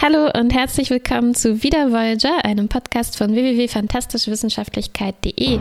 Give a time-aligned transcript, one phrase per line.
[0.00, 5.58] Hallo und herzlich willkommen zu Wieder Voyager, einem Podcast von www.fantastischewissenschaftlichkeit.de.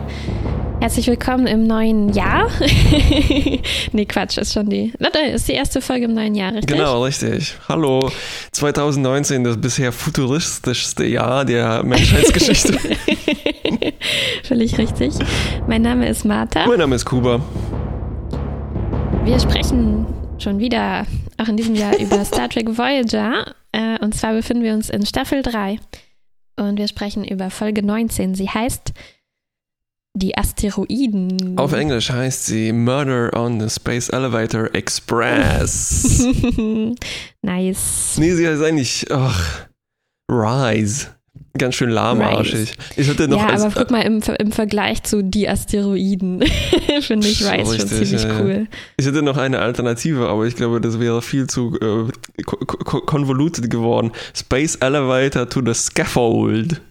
[0.79, 2.47] Herzlich willkommen im neuen Jahr.
[3.93, 4.93] nee, Quatsch, ist schon die.
[4.99, 6.67] Warte, ist die erste Folge im neuen Jahr, richtig?
[6.67, 7.55] Genau, richtig.
[7.67, 8.11] Hallo,
[8.51, 12.77] 2019, das bisher futuristischste Jahr der Menschheitsgeschichte.
[14.43, 15.15] Völlig richtig.
[15.67, 16.67] Mein Name ist Martha.
[16.67, 17.41] mein Name ist Kuba.
[19.23, 20.05] Wir sprechen
[20.37, 21.07] schon wieder,
[21.39, 23.55] auch in diesem Jahr, über Star Trek Voyager.
[23.71, 25.79] Äh, und zwar befinden wir uns in Staffel 3
[26.57, 28.35] und wir sprechen über Folge 19.
[28.35, 28.93] Sie heißt
[30.15, 31.57] Die Asteroiden.
[31.57, 36.19] Auf Englisch heißt sie Murder on the Space Elevator Express.
[37.41, 38.17] nice.
[38.17, 39.67] Nee, sie heißt eigentlich ach,
[40.29, 41.16] Rise.
[41.57, 42.73] Ganz schön lahmarschig.
[42.95, 46.43] Ich hatte noch ja, als, aber guck mal, im, im Vergleich zu die Asteroiden
[47.01, 48.39] finde ich Rise schon ziemlich ja.
[48.39, 48.67] cool.
[48.97, 53.01] Ich hätte noch eine Alternative, aber ich glaube, das wäre viel zu äh, ko- ko-
[53.01, 54.11] convoluted geworden.
[54.35, 56.81] Space Elevator to the Scaffold.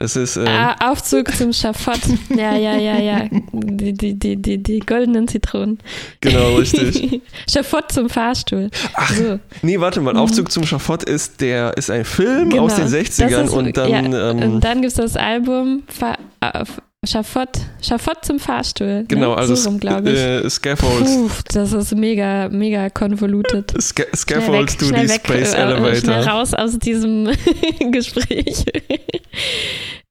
[0.00, 0.38] Das ist.
[0.38, 1.98] Ah, Aufzug zum Schafott.
[2.36, 3.28] Ja, ja, ja, ja.
[3.52, 5.78] Die, die, die, die, die goldenen Zitronen.
[6.20, 7.20] Genau, richtig.
[7.50, 8.70] Schafott zum Fahrstuhl.
[8.94, 9.40] Ach, So.
[9.62, 12.64] Nee, warte mal, Aufzug zum Schafott ist der ist ein Film Genau.
[12.66, 15.82] aus den Das 60ern ist- und dann ja, ähm, und dann gibt es das Album
[15.88, 16.64] Fa äh,
[17.06, 19.04] Schafott, Schafott zum Fahrstuhl.
[19.06, 19.36] genau, ne?
[19.36, 21.14] also so rum, äh, Scaffolds.
[21.14, 23.70] Puh, das ist mega, mega convoluted.
[23.80, 26.26] Sca Schnell Scaffolds weg, to schnell the weg, Space äh, Schnell Elevator.
[26.26, 27.30] raus aus diesem
[27.92, 28.64] Gespräch.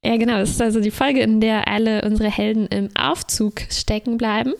[0.02, 0.38] ja, genau.
[0.40, 4.54] Es ist also die Folge, in der alle unsere Helden im Aufzug stecken bleiben.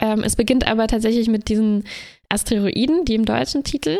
[0.00, 1.84] Ähm, es beginnt aber tatsächlich mit diesen
[2.28, 3.98] Asteroiden, die im deutschen Titel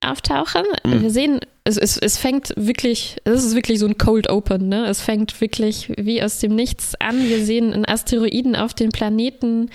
[0.00, 0.62] auftauchen.
[0.84, 1.02] Mhm.
[1.02, 4.86] Wir sehen, es, es, es fängt wirklich, es ist wirklich so ein Cold Open, ne?
[4.86, 7.28] Es fängt wirklich wie aus dem Nichts an.
[7.28, 9.70] Wir sehen einen Asteroiden auf den Planeten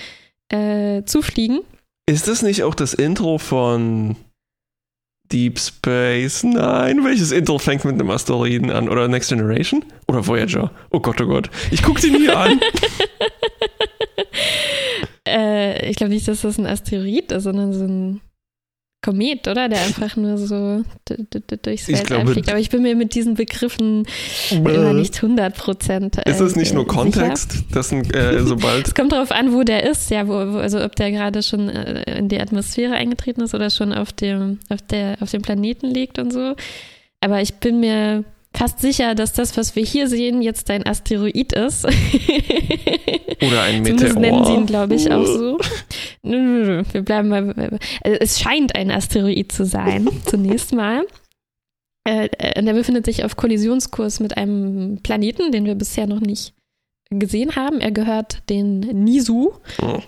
[0.49, 1.59] äh, zufliegen.
[2.09, 4.15] Ist das nicht auch das Intro von
[5.31, 6.43] Deep Space?
[6.43, 8.89] Nein, welches Intro fängt mit einem Asteroiden an?
[8.89, 9.85] Oder Next Generation?
[10.07, 10.71] Oder Voyager?
[10.91, 11.49] Oh Gott, oh Gott.
[11.71, 12.59] Ich guck die nie an.
[15.25, 18.21] Äh, ich glaube nicht, dass das ein Asteroid ist, sondern so ein
[19.03, 19.69] Komet, oder?
[19.69, 22.49] Der einfach nur so durchs Weltall glaube- fliegt.
[22.49, 24.05] Aber ich bin mir mit diesen Begriffen
[24.49, 26.93] immer nicht 100 Prozent Ist das nicht nur sicher.
[26.95, 27.63] Kontext?
[27.71, 28.87] Das sind, äh, sobald.
[28.87, 32.17] Es kommt darauf an, wo der ist, ja, wo, also ob der gerade schon äh,
[32.17, 36.17] in die Atmosphäre eingetreten ist oder schon auf dem, auf der, auf dem Planeten liegt
[36.17, 36.55] und so.
[37.21, 38.23] Aber ich bin mir
[38.55, 41.85] fast sicher, dass das, was wir hier sehen, jetzt ein Asteroid ist.
[43.41, 44.19] Oder ein Zumindest Meteor.
[44.19, 45.57] nennen sie ihn, glaube ich, auch so.
[46.21, 47.79] Nö, nö, nö, wir bleiben mal.
[48.03, 51.05] Also es scheint ein Asteroid zu sein, zunächst mal.
[52.07, 56.53] Äh, äh, der befindet sich auf Kollisionskurs mit einem Planeten, den wir bisher noch nicht
[57.09, 57.79] gesehen haben.
[57.79, 59.53] Er gehört den Nisu.
[59.81, 59.99] Oh.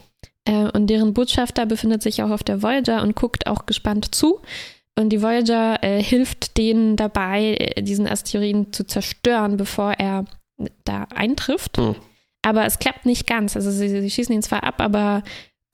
[0.45, 4.39] Äh, und deren Botschafter befindet sich auch auf der Voyager und guckt auch gespannt zu.
[4.97, 10.25] Und die Voyager äh, hilft denen dabei, äh, diesen Asteroiden zu zerstören, bevor er
[10.85, 11.77] da eintrifft.
[11.77, 11.95] Hm.
[12.41, 13.55] Aber es klappt nicht ganz.
[13.55, 15.23] Also sie, sie schießen ihn zwar ab, aber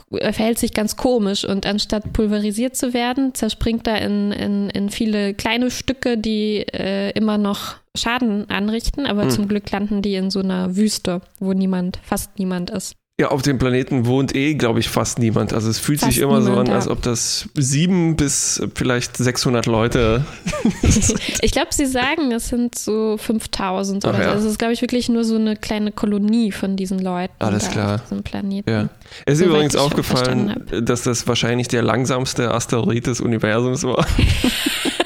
[0.09, 4.89] er verhält sich ganz komisch und anstatt pulverisiert zu werden, zerspringt er in, in, in
[4.89, 9.29] viele kleine Stücke, die äh, immer noch Schaden anrichten, aber Hm.
[9.29, 12.95] zum Glück landen die in so einer Wüste, wo niemand, fast niemand ist.
[13.21, 15.53] Ja, auf dem Planeten wohnt eh, glaube ich, fast niemand.
[15.53, 16.79] Also es fühlt Fast sich immer so niemand, an, ja.
[16.79, 20.25] als ob das sieben bis vielleicht 600 Leute.
[21.43, 24.23] Ich glaube, sie sagen, es sind so 5000 oder Ach so.
[24.23, 24.31] ja.
[24.31, 27.65] Also es ist, glaube ich, wirklich nur so eine kleine Kolonie von diesen Leuten Alles
[27.65, 27.95] da klar.
[27.95, 28.69] auf diesem Planeten.
[28.69, 28.89] Ja.
[29.25, 34.05] Es ist übrigens aufgefallen, dass das wahrscheinlich der langsamste Asteroid des Universums war.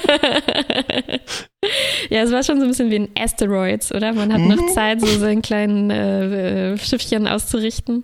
[2.10, 4.14] ja, es war schon so ein bisschen wie ein Asteroids, oder?
[4.14, 8.02] Man hat noch Zeit, so sein kleinen äh, äh, Schiffchen auszurichten.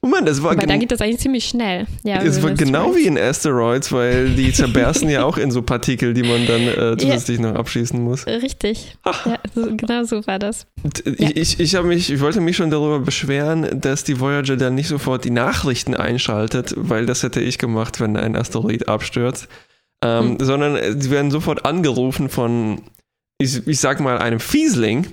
[0.00, 1.86] Moment, es war, Aber da geht das eigentlich ziemlich schnell.
[2.02, 5.60] Ja, es also war genau wie in Asteroids, weil die zerbersten ja auch in so
[5.62, 8.26] Partikel, die man dann äh, zusätzlich noch abschießen muss.
[8.26, 8.96] Richtig.
[9.04, 10.66] Ja, so, genau so war das.
[10.82, 14.74] Und Ich, ich, ich, mich, ich wollte mich schon darüber beschweren, dass die Voyager dann
[14.74, 19.46] nicht sofort die Nachrichten einschaltet, weil das hätte ich gemacht, wenn ein Asteroid abstürzt.
[20.02, 20.36] Ähm, Hm.
[20.40, 22.80] Sondern äh, sie werden sofort angerufen von,
[23.38, 25.06] ich, ich sag mal, einem Fiesling.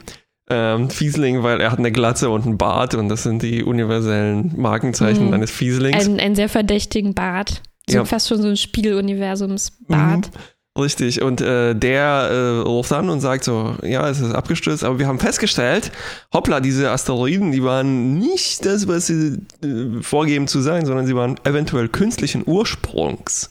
[0.51, 4.54] Ähm, Fiesling, weil er hat eine Glatze und einen Bart und das sind die universellen
[4.57, 5.33] Markenzeichen Mhm.
[5.33, 6.07] eines Fieslings.
[6.07, 7.62] Ein, einen sehr verdächtigen Bart.
[7.88, 8.06] So Ja.
[8.06, 10.27] fast schon so ein Spiegeluniversums-Bart.
[10.27, 10.81] Mhm.
[10.81, 14.98] Richtig, und äh, der äh, ruft an und sagt so, ja, es ist abgestürzt, aber
[14.98, 15.92] wir haben festgestellt,
[16.33, 21.16] hoppla, diese Asteroiden, die waren nicht das, was sie äh, vorgeben zu sein, sondern sie
[21.16, 23.50] waren eventuell künstlichen Ursprungs.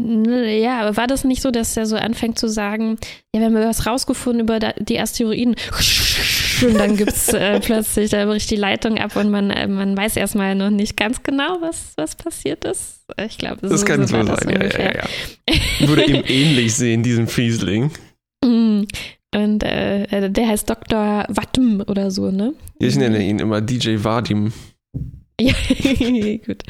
[0.00, 2.96] Ja, aber war das nicht so, dass er so anfängt zu sagen,
[3.34, 5.56] ja, wir haben was rausgefunden über die Asteroiden?
[6.62, 9.96] Und dann gibt es äh, plötzlich, da bricht die Leitung ab und man, äh, man
[9.96, 13.04] weiß erstmal noch nicht ganz genau, was, was passiert ist.
[13.26, 14.26] Ich glaube, das so, kann so, sein.
[14.48, 14.92] Ja, ja,
[15.48, 17.90] ja, Würde ihm ähnlich sehen, diesen Fiesling.
[18.44, 18.82] Mm.
[19.32, 21.24] Und äh, der heißt Dr.
[21.28, 22.52] Wattem oder so, ne?
[22.80, 24.52] Ich nenne ihn immer DJ Vadim.
[25.40, 25.54] Ja,
[26.46, 26.64] gut.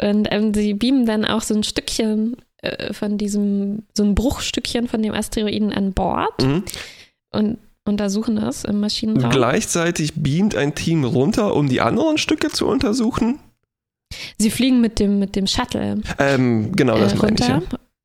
[0.00, 4.88] Und ähm, sie beamen dann auch so ein Stückchen äh, von diesem, so ein Bruchstückchen
[4.88, 6.62] von dem Asteroiden an Bord mhm.
[7.34, 9.30] und untersuchen das im Maschinenraum.
[9.30, 13.38] Gleichzeitig beamt ein Team runter, um die anderen Stücke zu untersuchen.
[14.38, 16.00] Sie fliegen mit dem, mit dem Shuttle.
[16.18, 17.46] Ähm, genau, das äh, meine ich.
[17.46, 17.62] Ja.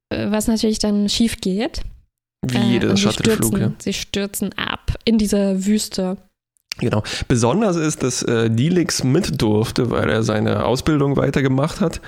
[0.10, 1.82] Äh, was natürlich dann schief geht.
[2.46, 3.72] Wie äh, jeder Shuttleflug, ja.
[3.80, 6.18] Sie stürzen ab in dieser Wüste.
[6.80, 7.04] Genau.
[7.28, 12.02] Besonders ist, dass äh, Dilix mit durfte, weil er seine Ausbildung weitergemacht hat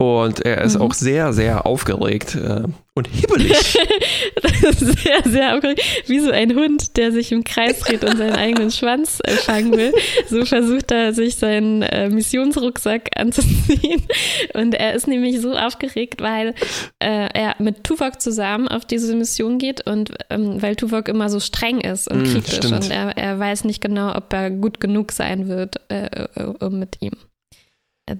[0.00, 0.80] und er ist mhm.
[0.80, 2.62] auch sehr, sehr aufgeregt äh,
[2.94, 3.52] und hibbelig.
[4.78, 5.82] sehr, sehr aufgeregt.
[6.06, 9.76] Wie so ein Hund, der sich im Kreis dreht und seinen eigenen Schwanz äh, fangen
[9.76, 9.92] will.
[10.26, 14.02] So versucht er, sich seinen äh, Missionsrucksack anzuziehen.
[14.54, 16.54] Und er ist nämlich so aufgeregt, weil
[16.98, 21.40] äh, er mit Tuvok zusammen auf diese Mission geht und ähm, weil Tuvok immer so
[21.40, 22.54] streng ist und mm, kritisch.
[22.54, 22.72] Stimmt.
[22.72, 26.96] Und er, er weiß nicht genau, ob er gut genug sein wird, äh, äh, mit
[27.02, 27.12] ihm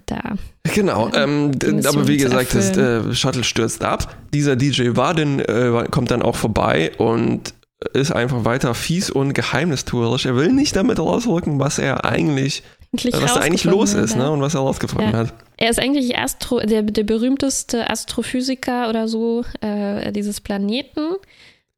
[0.07, 0.37] da.
[0.75, 1.53] Genau, ähm,
[1.85, 4.15] aber wie gesagt, das äh, Shuttle stürzt ab.
[4.33, 7.55] Dieser DJ Warden äh, kommt dann auch vorbei und
[7.95, 10.27] ist einfach weiter fies und geheimnistuerisch.
[10.27, 12.63] Er will nicht damit rausrücken, was er eigentlich,
[12.93, 15.19] eigentlich was da eigentlich los ist ne, und was er rausgefunden ja.
[15.19, 15.35] hat.
[15.57, 21.15] Er ist eigentlich Astro, der, der berühmteste Astrophysiker oder so äh, dieses Planeten.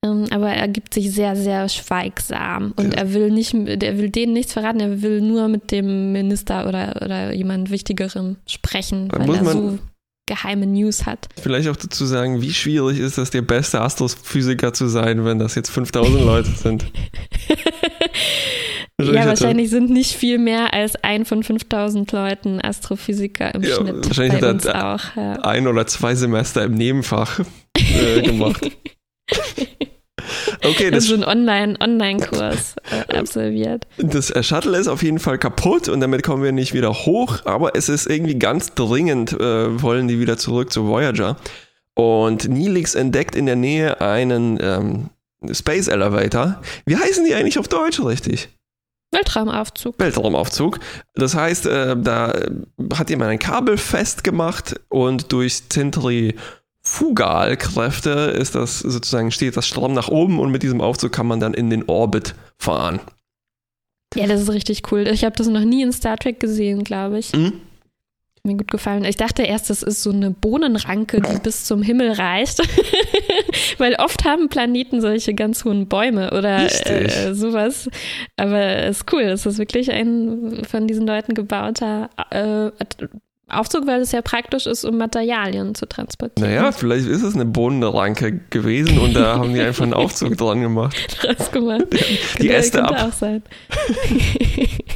[0.05, 3.01] Ähm, aber er gibt sich sehr, sehr schweigsam und ja.
[3.01, 7.01] er will nicht, er will denen nichts verraten, er will nur mit dem Minister oder,
[7.05, 9.79] oder jemand Wichtigerem sprechen, Dann weil er so
[10.27, 11.29] geheime News hat.
[11.41, 15.55] Vielleicht auch dazu sagen, wie schwierig ist es, der beste Astrophysiker zu sein, wenn das
[15.55, 16.85] jetzt 5000 Leute sind.
[19.01, 24.07] ja, wahrscheinlich sind nicht viel mehr als ein von 5000 Leuten Astrophysiker im ja, Schnitt.
[24.07, 25.33] Wahrscheinlich hat er auch, ja.
[25.43, 27.41] ein oder zwei Semester im Nebenfach
[27.77, 28.71] äh, gemacht.
[30.65, 33.87] Okay, das ist ein Online-Kurs Online äh, absolviert.
[33.99, 37.75] Das Shuttle ist auf jeden Fall kaputt und damit kommen wir nicht wieder hoch, aber
[37.75, 41.37] es ist irgendwie ganz dringend, äh, wollen die wieder zurück zu Voyager.
[41.95, 45.11] Und Nilix entdeckt in der Nähe einen ähm,
[45.53, 46.63] Space Elevator.
[46.87, 48.49] Wie heißen die eigentlich auf Deutsch richtig?
[49.11, 49.99] Weltraumaufzug.
[49.99, 50.81] Weltraumaufzug.
[51.15, 52.33] Das heißt, äh, da
[52.95, 56.35] hat jemand ein Kabel festgemacht und durch Zentri
[56.93, 61.41] Fugalkräfte ist das sozusagen, steht das stramm nach oben und mit diesem Aufzug kann man
[61.41, 63.01] dann in den Orbit fahren.
[64.15, 65.09] Ja, das ist richtig cool.
[65.09, 67.33] Ich habe das noch nie in Star Trek gesehen, glaube ich.
[67.33, 67.55] Mhm.
[68.45, 69.05] Mir gut gefallen.
[69.05, 72.59] Ich dachte erst, das ist so eine Bohnenranke, die bis zum Himmel reicht.
[73.79, 77.89] Weil oft haben Planeten solche ganz hohen Bäume oder äh, sowas.
[78.37, 79.23] Aber es ist cool.
[79.23, 82.71] Es ist wirklich ein von diesen Leuten gebauter äh,
[83.53, 86.51] Aufzug, weil es ja praktisch ist, um Materialien zu transportieren.
[86.51, 90.63] Naja, vielleicht ist es eine Bohnenranke gewesen und da haben die einfach einen Aufzug dran
[90.63, 90.97] gemacht.
[91.23, 91.87] Draus gemacht.
[91.91, 93.09] Die könnte, Äste ab.
[93.09, 93.43] auch sein.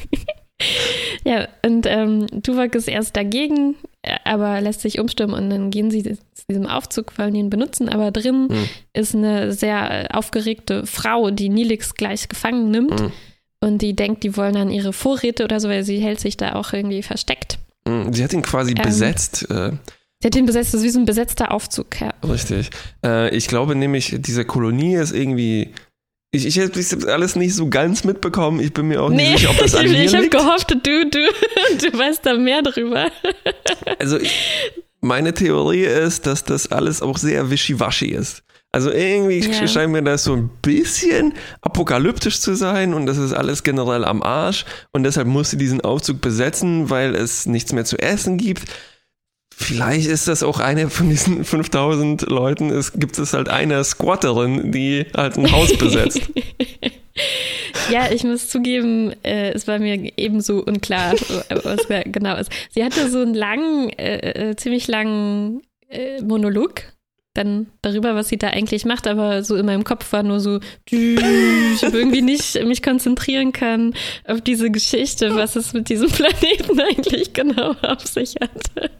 [1.25, 3.77] ja, und ähm, Tuvok ist erst dagegen,
[4.25, 8.11] aber lässt sich umstimmen und dann gehen sie zu diesem Aufzug, wollen ihn benutzen, aber
[8.11, 8.69] drin hm.
[8.93, 13.01] ist eine sehr aufgeregte Frau, die Nilix gleich gefangen nimmt.
[13.01, 13.13] Hm.
[13.61, 16.55] Und die denkt, die wollen dann ihre Vorräte oder so, weil sie hält sich da
[16.55, 17.59] auch irgendwie versteckt.
[17.87, 19.49] Mm, sie hat ihn quasi ähm, besetzt.
[19.51, 19.73] Äh,
[20.21, 22.13] sie hat ihn besetzt, das ist wie so ein besetzter Aufzug, ja.
[22.23, 22.71] Richtig.
[23.05, 25.73] Äh, ich glaube nämlich, diese Kolonie ist irgendwie.
[26.33, 28.61] Ich, ich habe das alles nicht so ganz mitbekommen.
[28.61, 30.71] Ich bin mir auch nee, nicht sicher, ob das an ich, mir Ich habe gehofft,
[30.71, 33.11] du, du, du weißt da mehr drüber.
[33.99, 34.35] Also, ich,
[35.01, 38.43] meine Theorie ist, dass das alles auch sehr wischiwaschi ist.
[38.77, 39.67] Also irgendwie ja.
[39.67, 44.23] scheint mir das so ein bisschen apokalyptisch zu sein und das ist alles generell am
[44.23, 48.65] Arsch und deshalb muss sie diesen Aufzug besetzen, weil es nichts mehr zu essen gibt.
[49.51, 52.69] Vielleicht ist das auch eine von diesen 5000 Leuten.
[52.69, 56.21] Es gibt es halt eine Squatterin, die halt ein Haus besetzt.
[57.91, 61.15] ja, ich muss zugeben, äh, es war mir ebenso unklar,
[61.49, 62.53] was genau ist.
[62.73, 66.83] Sie hatte so einen langen, äh, äh ziemlich langen äh, Monolog
[67.37, 70.61] dann darüber, was sie da eigentlich macht, aber so in meinem Kopf war nur so,
[70.89, 76.81] ich habe irgendwie nicht mich konzentrieren kann auf diese Geschichte, was es mit diesem Planeten
[76.81, 78.91] eigentlich genau auf sich hat.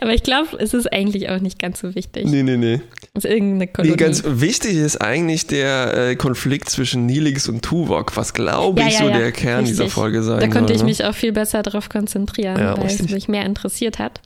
[0.00, 2.24] Aber ich glaube, es ist eigentlich auch nicht ganz so wichtig.
[2.26, 2.80] Nee, nee, nee.
[3.14, 3.92] Es ist irgendeine Kolonie.
[3.92, 8.86] Nee, ganz wichtig ist eigentlich der äh, Konflikt zwischen Nilix und Tuvok, was glaube ich
[8.86, 9.18] ja, ja, so ja.
[9.18, 9.78] der Kern richtig.
[9.78, 10.88] dieser Folge sein Da konnte soll, ich ne?
[10.88, 13.06] mich auch viel besser darauf konzentrieren, weil richtig.
[13.06, 14.20] es mich mehr interessiert hat.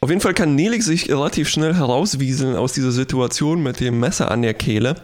[0.00, 4.30] Auf jeden Fall kann Nilix sich relativ schnell herauswieseln aus dieser Situation mit dem Messer
[4.30, 4.94] an der Kehle.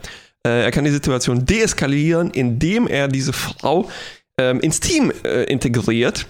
[0.47, 3.91] Äh, er kann die Situation deeskalieren, indem er diese Frau
[4.39, 6.27] ähm, ins Team äh, integriert.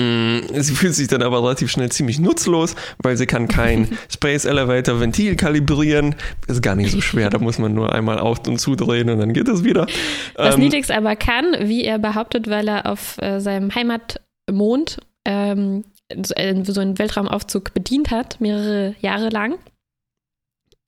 [0.00, 4.44] Mm, Sie fühlt sich dann aber relativ schnell ziemlich nutzlos, weil sie kann kein Space
[4.44, 6.16] Elevator Ventil kalibrieren.
[6.48, 9.32] Ist gar nicht so schwer, da muss man nur einmal auf und zudrehen und dann
[9.32, 9.86] geht es wieder.
[10.34, 15.84] Was Ähm, Nilix aber kann, wie er behauptet, weil er auf äh, seinem Heimatmond ähm,
[16.08, 19.58] äh, so einen Weltraumaufzug bedient hat, mehrere Jahre lang.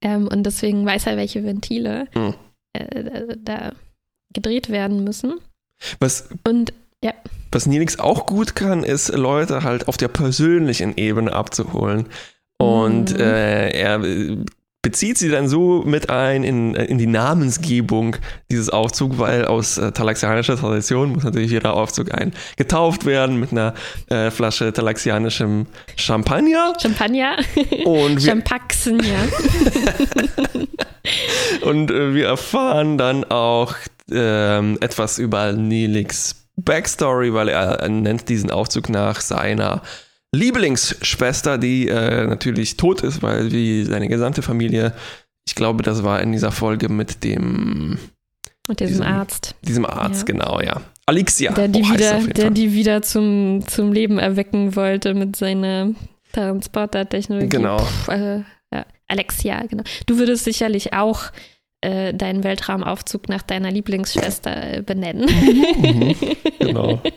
[0.03, 2.35] Ähm, und deswegen weiß er, welche Ventile Hm.
[2.75, 3.73] äh, da
[4.33, 5.41] gedreht werden müssen.
[6.01, 6.73] was, Und
[7.03, 7.13] ja,
[7.53, 12.07] was Nilix auch gut kann, ist Leute halt auf der persönlichen Ebene abzuholen.
[12.59, 13.21] Und Mhm.
[13.21, 14.01] äh, er
[14.87, 18.15] bezieht sie dann so mit ein in, in die Namensgebung
[18.53, 23.51] dieses Aufzugs, weil aus äh, talaxianischer Tradition muss natürlich jeder Aufzug ein getauft werden mit
[23.51, 23.75] einer
[24.11, 25.67] äh, Flasche talaxianischem
[25.97, 26.73] Champagner.
[26.81, 27.37] Champagner,
[27.85, 29.27] Und wir, Champaxen, ja.
[31.69, 33.75] und äh, wir erfahren dann auch
[34.13, 39.83] ähm, etwas über Nelix Backstory, weil er, er nennt diesen Aufzug nach seiner
[40.37, 44.93] Lieblingsschwester, die äh, natürlich tot ist, weil wie seine gesamte Familie,
[45.47, 47.99] ich glaube, das war in dieser Folge mit dem
[48.69, 50.35] Und diesem Diesem- Arzt, diesem Arzt, Ja.
[50.35, 50.81] genau, ja.
[51.07, 51.53] Alixia.
[51.53, 52.55] der die oh, er wieder, der Fall.
[52.55, 55.93] die wieder zum, zum Leben erwecken wollte mit seiner
[56.33, 57.49] Transportertechnologie.
[57.49, 57.77] Genau.
[58.07, 58.37] Puh, äh,
[58.73, 58.85] ja.
[59.07, 59.85] Alexia, genau.
[60.07, 61.31] Du würdest sicherlich auch
[61.81, 65.27] äh, deinen Weltraumaufzug nach deiner Lieblingsschwester äh, benennen.
[65.81, 66.15] Mhm,
[66.59, 67.01] genau.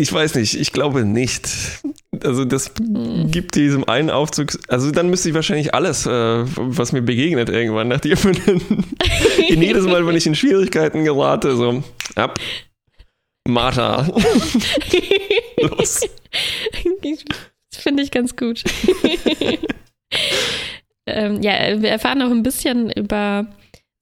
[0.00, 1.46] Ich weiß nicht, ich glaube nicht.
[2.24, 3.30] Also das Hm.
[3.30, 7.88] gibt diesem einen Aufzug, also dann müsste ich wahrscheinlich alles, äh, was mir begegnet irgendwann,
[7.88, 8.86] nach dir benennen.
[9.48, 12.38] Jedes Mal, wenn ich in Schwierigkeiten gerate, so, ab.
[13.46, 14.06] Martha.
[15.60, 16.00] Los.
[17.70, 18.64] Das finde ich ganz gut.
[21.06, 23.46] ähm, ja, wir erfahren auch ein bisschen über,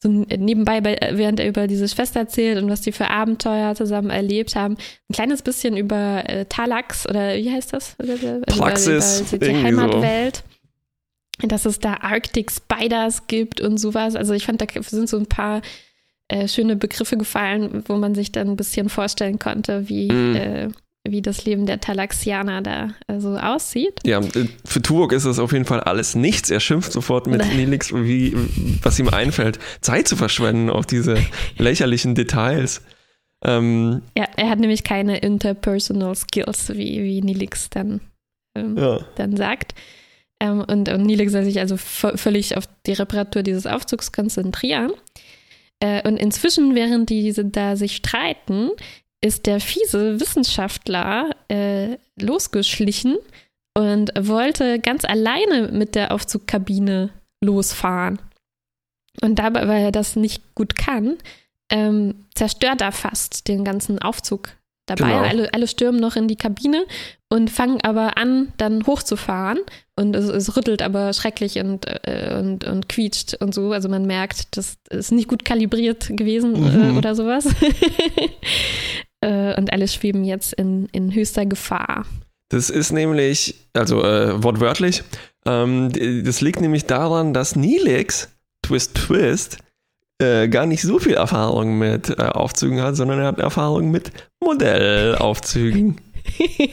[0.00, 4.10] so nebenbei, bei, während er über diese Schwester erzählt und was die für Abenteuer zusammen
[4.10, 4.76] erlebt haben,
[5.08, 7.96] ein kleines bisschen über äh, Talax oder wie heißt das?
[7.98, 9.80] Also Praxis, über, über die irgendwie so.
[9.82, 10.44] Heimatwelt.
[11.42, 14.16] Dass es da Arctic Spiders gibt und sowas.
[14.16, 15.62] Also ich fand, da sind so ein paar
[16.28, 20.36] äh, schöne Begriffe gefallen, wo man sich dann ein bisschen vorstellen konnte, wie, Mm.
[20.36, 20.68] äh,
[21.10, 24.00] wie das Leben der Talaxianer da äh, so aussieht.
[24.04, 26.50] Ja, äh, für Tuvok ist das auf jeden Fall alles nichts.
[26.50, 28.34] Er schimpft sofort mit Nelix, wie,
[28.82, 31.18] was ihm einfällt, Zeit zu verschwenden auf diese
[31.58, 32.82] lächerlichen Details.
[33.44, 38.00] Ähm, Ja, er hat nämlich keine interpersonal Skills, wie, wie Nilix dann,
[38.56, 39.00] ähm, ja.
[39.16, 39.74] dann sagt.
[40.40, 44.92] Ähm, und, und Nilix soll sich also völlig auf die Reparatur dieses Aufzugs konzentrieren.
[45.80, 48.70] Äh, und inzwischen, während die diese da sich streiten,
[49.20, 53.16] ist der fiese Wissenschaftler äh, losgeschlichen
[53.76, 57.10] und wollte ganz alleine mit der Aufzugkabine
[57.40, 58.18] losfahren.
[59.20, 61.16] Und dabei, weil er das nicht gut kann,
[61.70, 64.50] ähm, zerstört er fast den ganzen Aufzug
[64.86, 65.10] dabei.
[65.10, 65.22] Genau.
[65.22, 66.84] Alle, alle stürmen noch in die Kabine
[67.28, 69.58] und fangen aber an, dann hochzufahren.
[69.96, 73.72] Und es, es rüttelt aber schrecklich und, äh, und, und quietscht und so.
[73.72, 76.94] Also man merkt, das ist nicht gut kalibriert gewesen Mhm.
[76.94, 77.48] äh, oder sowas.
[79.20, 82.06] äh, und alle schweben jetzt in, in höchster Gefahr.
[82.50, 85.02] Das ist nämlich, also äh, wortwörtlich,
[85.46, 85.90] ähm,
[86.24, 88.30] das liegt nämlich daran, dass Nilix,
[88.62, 89.58] Twist Twist,
[90.20, 94.10] äh, gar nicht so viel Erfahrung mit äh, Aufzügen hat, sondern er hat Erfahrung mit
[94.42, 96.00] Modellaufzügen.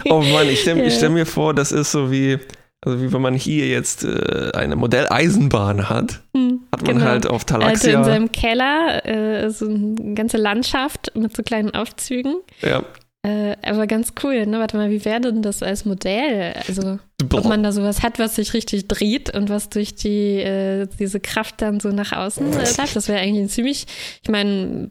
[0.09, 2.37] Oh Mann, ich stelle stell mir vor, das ist so wie,
[2.85, 7.05] also wie wenn man hier jetzt äh, eine Modelleisenbahn hat, Hm, hat man genau.
[7.09, 8.03] halt auf Er hatte in Talaxia.
[8.03, 12.35] seinem Keller äh, so eine ganze Landschaft mit so kleinen Aufzügen.
[12.61, 12.83] Ja,
[13.23, 14.59] Äh, aber ganz cool, ne?
[14.59, 16.53] Warte mal, wie wäre denn das als Modell?
[16.67, 16.99] Also,
[17.33, 21.19] ob man da sowas hat, was sich richtig dreht und was durch die, äh, diese
[21.19, 22.95] Kraft dann so nach außen äh, läuft.
[22.95, 23.87] Das wäre eigentlich ein ziemlich,
[24.21, 24.89] ich meine,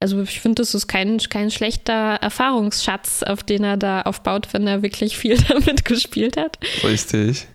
[0.00, 4.66] also ich finde, das ist kein, kein schlechter Erfahrungsschatz, auf den er da aufbaut, wenn
[4.66, 6.58] er wirklich viel damit gespielt hat.
[6.82, 7.46] richtig.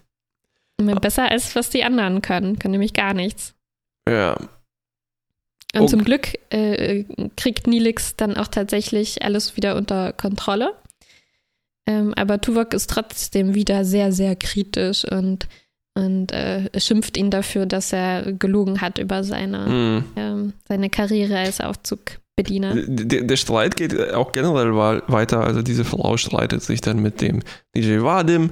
[0.77, 3.53] Besser als was die anderen können, können nämlich gar nichts.
[4.09, 4.35] Ja,
[5.73, 5.87] Und Okay.
[5.87, 7.05] zum Glück äh,
[7.37, 10.73] kriegt Nilix dann auch tatsächlich alles wieder unter Kontrolle.
[11.85, 15.47] Ähm, aber Tuvok ist trotzdem wieder sehr, sehr kritisch und,
[15.93, 20.03] und äh, schimpft ihn dafür, dass er gelogen hat über seine, hm.
[20.15, 21.61] ähm, seine Karriere als
[22.41, 22.73] Aufzugbediener.
[22.87, 25.41] Der, der Streit geht auch generell weiter.
[25.41, 27.41] Also diese Frau streitet sich dann mit dem
[27.75, 28.51] DJ Vadim.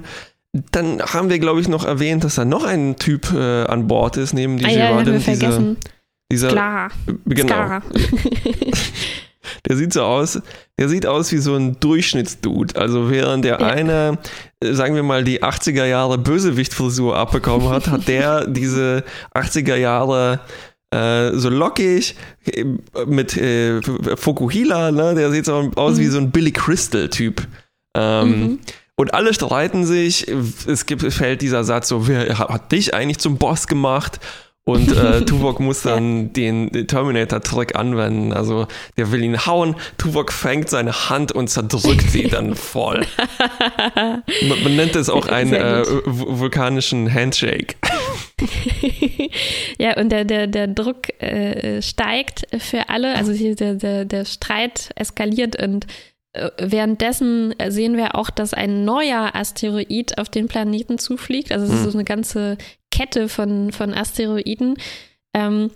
[0.72, 4.16] Dann haben wir, glaube ich, noch erwähnt, dass da noch ein Typ äh, an Bord
[4.16, 5.12] ist, neben DJ Ah ja, haben Vadim.
[5.14, 5.76] wir vergessen.
[6.32, 6.90] dieser, Klar,
[7.26, 7.46] genau.
[7.54, 7.82] Scar.
[9.66, 10.40] Der sieht so aus,
[10.78, 12.76] der sieht aus wie so ein Durchschnittsdude.
[12.78, 13.66] Also während der Ja.
[13.66, 14.18] eine,
[14.62, 19.02] äh, sagen wir mal, die 80er Jahre Bösewichtfrisur abbekommen hat, hat der diese
[19.34, 20.40] 80er Jahre
[20.90, 22.16] äh, so lockig,
[23.06, 23.80] mit äh,
[24.16, 25.14] Fukuhila, ne?
[25.14, 26.00] der sieht so aus mhm.
[26.00, 27.46] wie so ein Billy Crystal-Typ.
[27.96, 28.58] Ähm, mhm.
[28.96, 30.26] Und alle streiten sich.
[30.66, 34.20] Es gibt, fällt dieser Satz so, wer hat dich eigentlich zum Boss gemacht?
[34.70, 38.32] Und äh, Tuvok muss dann den Terminator-Trick anwenden.
[38.32, 39.74] Also der will ihn hauen.
[39.98, 43.04] Tuvok fängt seine Hand und zerdrückt sie dann voll.
[43.96, 47.74] man, man, nennt es auch einen äh, vulkanischen Handshake.
[49.78, 53.16] ja, und der, der, der Druck äh, steigt für alle.
[53.16, 55.86] Also der, der, der Streit eskaliert und
[56.58, 61.50] währenddessen sehen wir auch, dass ein neuer Asteroid auf den Planeten zufliegt.
[61.50, 61.90] Also es ist hm.
[61.90, 62.56] so eine ganze
[62.90, 64.76] Kette von, von Asteroiden.
[65.34, 65.70] Ähm,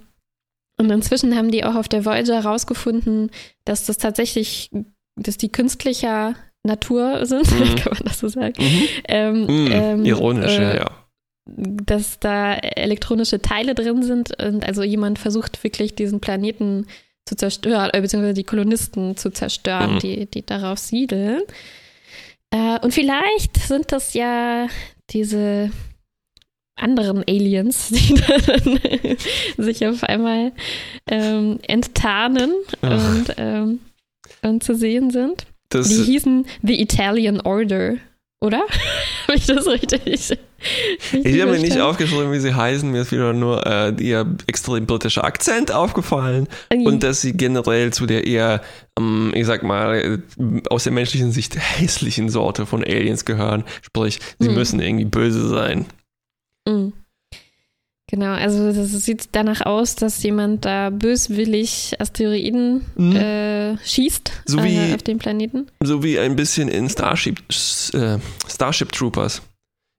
[0.76, 3.30] und inzwischen haben die auch auf der Voyager herausgefunden,
[3.64, 4.70] dass das tatsächlich,
[5.16, 6.34] dass die künstlicher
[6.64, 7.74] Natur sind, mhm.
[7.76, 8.54] kann man das so sagen.
[8.58, 8.88] Mhm.
[9.08, 9.68] Ähm, mhm.
[9.70, 10.90] Ähm, Ironisch, äh, ja.
[11.46, 16.86] Dass da elektronische Teile drin sind und also jemand versucht wirklich diesen Planeten
[17.26, 19.98] zu zerstören, äh, beziehungsweise die Kolonisten zu zerstören, mhm.
[20.00, 21.42] die, die darauf siedeln.
[22.50, 24.68] Äh, und vielleicht sind das ja
[25.10, 25.70] diese
[26.76, 28.78] anderen Aliens, die dann
[29.56, 30.52] sich auf einmal
[31.08, 32.52] ähm, enttarnen
[32.82, 33.80] und, ähm,
[34.42, 35.46] und zu sehen sind.
[35.68, 37.96] Das die hießen The Italian Order,
[38.44, 38.62] oder?
[39.26, 40.04] Habe ich das richtig?
[40.04, 40.38] richtig
[41.12, 42.90] ich habe mir nicht aufgeschrieben, wie sie heißen.
[42.90, 46.86] Mir ist wieder nur äh, ihr extrem britischer Akzent aufgefallen okay.
[46.86, 48.60] und dass sie generell zu der eher,
[48.98, 50.22] ähm, ich sag mal,
[50.70, 53.64] aus der menschlichen Sicht hässlichen Sorte von Aliens gehören.
[53.82, 54.54] Sprich, sie mhm.
[54.54, 55.86] müssen irgendwie böse sein.
[56.68, 56.92] Mhm.
[58.14, 63.16] Genau, also das sieht danach aus, dass jemand da böswillig Asteroiden mhm.
[63.16, 65.66] äh, schießt so wie, äh, auf dem Planeten.
[65.80, 67.40] So wie ein bisschen in Starship,
[67.92, 68.18] äh,
[68.48, 69.42] Starship Troopers.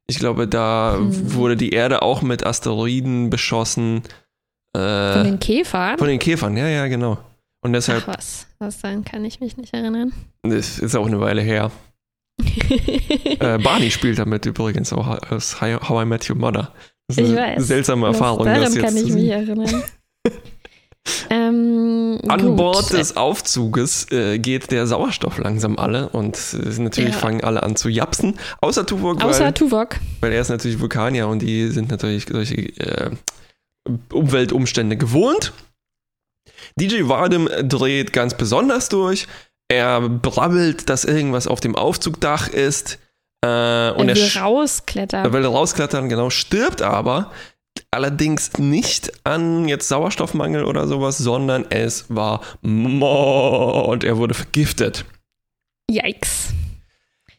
[0.08, 1.34] Ich glaube, da hm.
[1.34, 4.04] wurde die Erde auch mit Asteroiden beschossen.
[4.74, 5.98] Äh, von den Käfern?
[5.98, 7.18] Von den Käfern, ja, ja, genau.
[7.66, 8.06] Und deshalb.
[8.08, 10.14] Ach was, was dann kann ich mich nicht erinnern.
[10.44, 11.70] Das ist auch eine Weile her.
[12.40, 16.72] äh, Barney spielt damit übrigens auch aus How I Met Your Mother.
[17.08, 17.68] Das ist ich eine weiß.
[17.68, 18.46] seltsame Erfahrung.
[18.46, 19.84] Daran das jetzt kann ich mich erinnern.
[21.30, 22.58] ähm, An gut.
[22.58, 27.20] Bord des Aufzuges äh, geht der Sauerstoff langsam alle und äh, natürlich ja.
[27.20, 28.40] fangen alle an zu japsen.
[28.62, 29.24] Außer Tuvok.
[29.24, 29.98] Außer weil, Tuvok.
[30.22, 33.12] Weil er ist natürlich Vulkanier und die sind natürlich solche äh,
[34.12, 35.54] Umweltumstände gewohnt.
[36.76, 39.28] DJ Wadem dreht ganz besonders durch.
[39.68, 43.00] Er brabbelt, dass irgendwas auf dem Aufzugdach ist.
[43.46, 45.26] Äh, und er will er rausklettern.
[45.26, 47.32] Er will rausklettern, genau, stirbt aber.
[47.92, 54.04] Allerdings nicht an jetzt Sauerstoffmangel oder sowas, sondern es war Mord.
[54.04, 55.06] Er wurde vergiftet.
[55.90, 56.54] Yikes.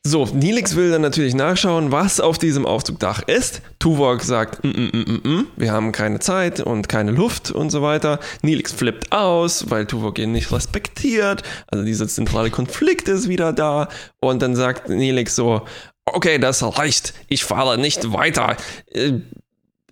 [0.06, 3.60] So, Nilix will dann natürlich nachschauen, was auf diesem Aufzugdach ist.
[3.80, 7.82] Tuvok sagt, mm, mm, mm, mm, wir haben keine Zeit und keine Luft und so
[7.82, 8.20] weiter.
[8.40, 11.42] Nilix flippt aus, weil Tuvok ihn nicht respektiert.
[11.66, 13.88] Also dieser zentrale Konflikt ist wieder da.
[14.20, 15.62] Und dann sagt Nilix so,
[16.06, 17.14] okay, das reicht.
[17.28, 18.56] Ich fahre nicht weiter.
[18.90, 19.20] Äh,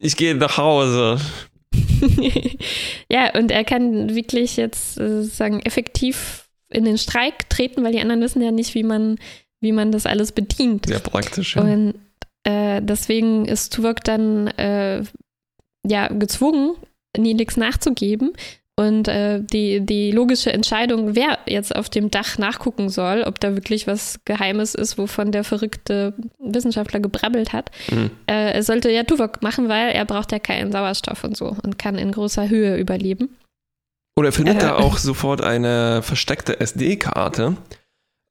[0.01, 1.21] ich gehe nach Hause.
[3.11, 8.01] ja, und er kann wirklich jetzt äh, sagen, effektiv in den Streik treten, weil die
[8.01, 9.17] anderen wissen ja nicht, wie man
[9.65, 10.87] wie man das alles bedient.
[10.87, 11.63] Sehr praktisch, ja.
[11.63, 11.95] Und
[12.45, 15.03] äh, deswegen ist Tuvok dann äh,
[15.85, 16.77] ja gezwungen,
[17.17, 18.35] Nilix nachzugeben.
[18.77, 23.55] Und äh, die, die logische Entscheidung, wer jetzt auf dem Dach nachgucken soll, ob da
[23.55, 28.11] wirklich was Geheimes ist, wovon der verrückte Wissenschaftler gebrabbelt hat, mhm.
[28.27, 31.97] äh, sollte ja Tuvok machen, weil er braucht ja keinen Sauerstoff und so und kann
[31.99, 33.37] in großer Höhe überleben.
[34.17, 37.57] Oder findet äh, da auch sofort eine versteckte SD-Karte,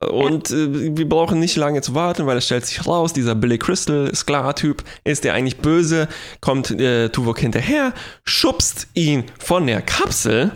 [0.10, 3.58] und äh, wir brauchen nicht lange zu warten, weil es stellt sich raus, dieser Billy
[3.58, 6.08] Crystal, Sklar-Typ, ist der eigentlich böse,
[6.42, 10.52] kommt äh, Tuvok hinterher, schubst ihn von der Kapsel.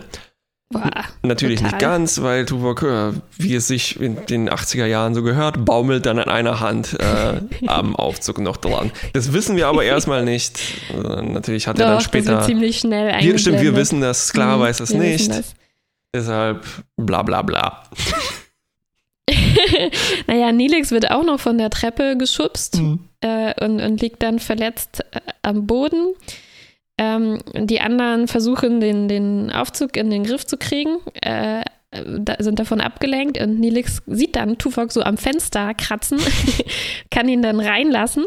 [0.70, 0.90] Boah,
[1.22, 1.72] Natürlich total.
[1.72, 6.04] nicht ganz, weil Tuvok, äh, wie es sich in den 80er Jahren so gehört, baumelt
[6.04, 8.92] dann an einer Hand äh, am Aufzug noch dran.
[9.14, 10.60] Das wissen wir aber erstmal nicht.
[10.90, 12.32] Äh, natürlich hat Doch, er dann später.
[12.32, 15.32] Das wird ziemlich schnell wir, Stimmt, wir wissen das, Sklar mhm, weiß es nicht.
[16.14, 16.64] Deshalb
[16.96, 17.84] bla bla bla.
[20.26, 23.00] naja, Nilix wird auch noch von der Treppe geschubst mhm.
[23.20, 26.14] äh, und, und, liegt dann verletzt äh, am Boden.
[26.98, 32.58] Ähm, die anderen versuchen, den, den Aufzug in den Griff zu kriegen, äh, da, sind
[32.58, 36.18] davon abgelenkt und Nilix sieht dann Tuvok so am Fenster kratzen,
[37.10, 38.26] kann ihn dann reinlassen.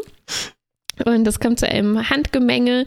[1.04, 2.86] Und es kommt zu einem Handgemenge,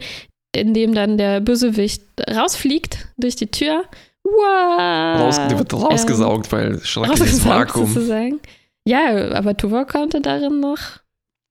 [0.56, 3.86] in dem dann der Bösewicht rausfliegt durch die Tür
[4.26, 7.88] Raus, die wird rausgesaugt, ähm, weil schreckliches Vakuum.
[7.88, 8.40] Sozusagen.
[8.88, 10.80] Ja, aber Tuvok konnte darin noch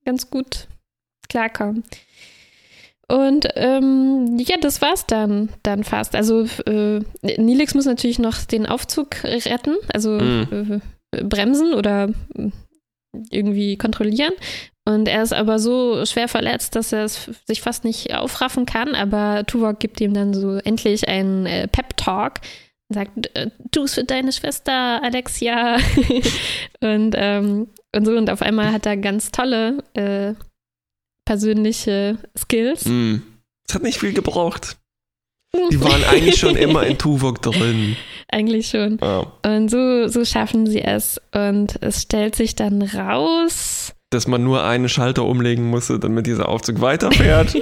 [0.04, 0.68] ganz gut
[1.28, 1.84] klarkommen.
[3.08, 6.14] Und ähm, ja, das war's dann, dann fast.
[6.16, 10.80] Also äh, Nilix muss natürlich noch den Aufzug retten, also Mhm.
[11.12, 12.08] äh, bremsen oder
[13.30, 14.32] irgendwie kontrollieren.
[14.86, 18.94] Und er ist aber so schwer verletzt, dass er es sich fast nicht aufraffen kann.
[18.94, 22.34] Aber Tuvok gibt ihm dann so endlich einen äh, Pep-Talk
[22.88, 25.76] sagt, äh, tu es für deine Schwester, Alexia.
[26.80, 28.12] und, ähm, und so.
[28.12, 30.34] Und auf einmal hat er ganz tolle äh,
[31.24, 32.84] persönliche Skills.
[32.86, 33.16] Mm.
[33.66, 34.76] Es hat nicht viel gebraucht.
[35.70, 37.96] Die waren eigentlich schon immer in Tuvok drin.
[38.28, 38.98] Eigentlich schon.
[39.00, 39.32] Ja.
[39.44, 41.20] Und so, so schaffen sie es.
[41.32, 43.94] Und es stellt sich dann raus.
[44.14, 47.54] Dass man nur einen Schalter umlegen musste, damit dieser Aufzug weiterfährt.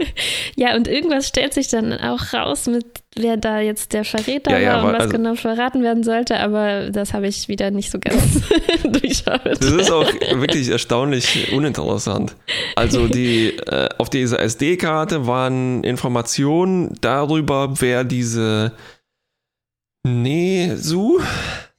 [0.56, 2.84] ja, und irgendwas stellt sich dann auch raus, mit
[3.16, 6.02] wer da jetzt der Verräter Ja, ja, war und aber was also- genau verraten werden
[6.04, 6.40] sollte.
[6.40, 8.42] Aber das habe ich wieder nicht so ganz
[8.82, 9.62] durchschaut.
[9.62, 12.36] Das ist auch wirklich erstaunlich uninteressant.
[12.76, 18.72] Also die äh, auf dieser SD-Karte waren Informationen darüber, wer diese
[20.06, 21.18] Nesu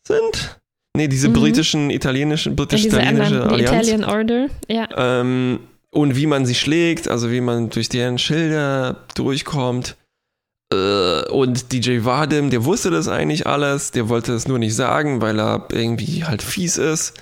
[0.04, 0.60] sind.
[0.96, 1.34] Nee, diese Mhm.
[1.34, 3.88] britischen, italienischen, Ja, britisch-italienische die Allianz.
[3.88, 4.48] Italian Order.
[4.70, 4.88] Ja.
[4.98, 5.60] Ähm,
[5.92, 9.96] und wie man sie schlägt, also wie man durch deren Schilder durchkommt.
[10.74, 15.22] Äh, und DJ Vadim, der wusste das eigentlich alles, der wollte es nur nicht sagen,
[15.22, 17.14] weil er irgendwie halt fies ist.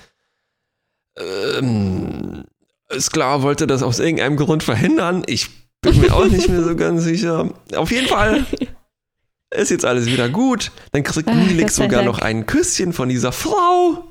[1.18, 2.44] Ähm,
[2.98, 5.22] Sklar wollte das aus irgendeinem Grund verhindern.
[5.26, 5.48] Ich
[5.80, 7.50] bin mir auch nicht mehr so ganz sicher.
[7.76, 8.44] Auf jeden Fall
[9.54, 10.72] ist jetzt alles wieder gut.
[10.92, 12.06] Dann kriegt Ach, Nilix sogar Dank.
[12.06, 14.04] noch ein Küsschen von dieser Frau.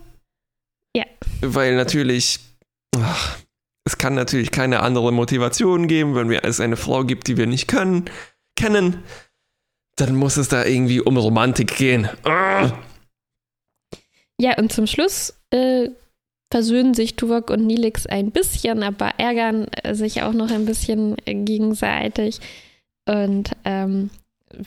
[0.95, 1.05] Ja.
[1.41, 2.39] Weil natürlich,
[2.97, 3.37] ach,
[3.85, 7.47] es kann natürlich keine andere Motivation geben, wenn wir es eine Frau gibt, die wir
[7.47, 8.05] nicht können,
[8.55, 9.03] kennen.
[9.95, 12.09] Dann muss es da irgendwie um Romantik gehen.
[12.23, 12.71] Ah.
[14.39, 15.89] Ja, und zum Schluss äh,
[16.51, 22.39] versöhnen sich Tuvok und Nilix ein bisschen, aber ärgern sich auch noch ein bisschen gegenseitig
[23.05, 24.09] und ähm,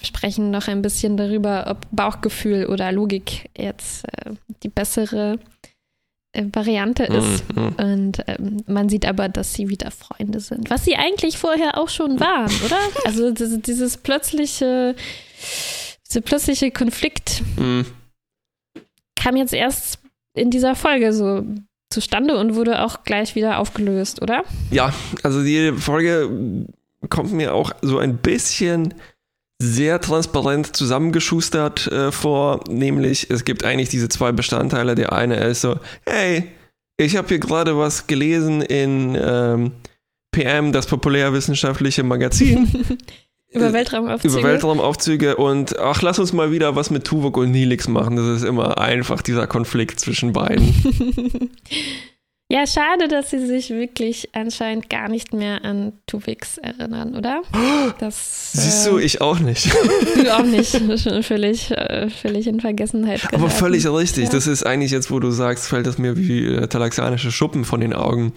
[0.03, 5.39] sprechen noch ein bisschen darüber, ob Bauchgefühl oder Logik jetzt äh, die bessere
[6.33, 7.45] äh, Variante ist.
[7.55, 7.69] Mhm.
[7.79, 10.71] Und ähm, man sieht aber, dass sie wieder Freunde sind.
[10.71, 12.79] Was sie eigentlich vorher auch schon waren, oder?
[13.05, 14.95] Also dieses, dieses plötzliche,
[16.09, 17.87] dieser plötzliche Konflikt Mhm.
[19.17, 19.99] kam jetzt erst
[20.35, 21.45] in dieser Folge so
[21.91, 24.45] zustande und wurde auch gleich wieder aufgelöst, oder?
[24.71, 26.67] Ja, also die Folge
[27.09, 28.93] kommt mir auch so ein bisschen
[29.59, 34.95] sehr transparent zusammengeschustert äh, vor, nämlich es gibt eigentlich diese zwei Bestandteile.
[34.95, 36.45] Der eine ist so, hey,
[36.99, 39.73] ich habe hier gerade was gelesen in ähm,
[40.31, 42.69] PM, das populärwissenschaftliche Magazin.
[43.49, 44.39] Über Weltraumaufzüge.
[44.39, 48.17] Über Weltraumaufzüge und ach, lass uns mal wieder was mit Tuvok und Nilix machen.
[48.17, 50.75] Das ist immer einfach dieser Konflikt zwischen beiden.
[52.49, 57.43] ja, schade, dass sie sich wirklich anscheinend gar nicht mehr an Tuvix erinnern, oder?
[57.99, 59.69] Das, Siehst äh, du, ich auch nicht.
[60.15, 60.71] Du auch nicht.
[61.01, 63.51] Schon völlig, äh, völlig in Vergessenheit Aber geraten.
[63.51, 64.25] völlig richtig.
[64.27, 64.31] Ja.
[64.31, 67.81] Das ist eigentlich jetzt, wo du sagst, fällt das mir wie äh, talaxianische Schuppen von
[67.81, 68.33] den Augen.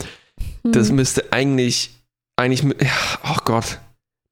[0.64, 0.72] Hm.
[0.72, 1.92] Das müsste eigentlich,
[2.36, 2.92] eigentlich, ja,
[3.32, 3.80] oh Gott.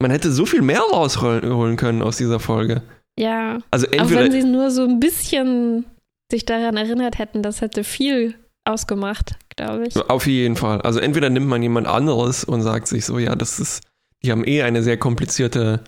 [0.01, 2.81] Man hätte so viel mehr rausholen holen können aus dieser Folge.
[3.19, 5.85] Ja, Also auch wenn entweder, sie nur so ein bisschen
[6.31, 8.35] sich daran erinnert hätten, das hätte viel
[8.67, 9.95] ausgemacht, glaube ich.
[9.95, 10.81] auf jeden Fall.
[10.81, 13.81] Also entweder nimmt man jemand anderes und sagt sich so, ja, das ist,
[14.23, 15.81] die haben eh eine sehr komplizierte